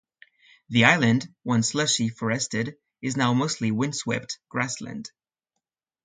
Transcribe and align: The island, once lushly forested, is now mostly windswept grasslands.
The 0.69 0.85
island, 0.85 1.31
once 1.43 1.73
lushly 1.75 2.09
forested, 2.09 2.75
is 3.03 3.17
now 3.17 3.35
mostly 3.35 3.69
windswept 3.69 4.39
grasslands. 4.49 5.11